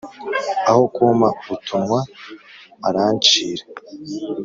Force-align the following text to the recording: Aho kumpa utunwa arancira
Aho 0.69 0.83
kumpa 0.95 1.27
utunwa 1.55 1.99
arancira 2.87 3.63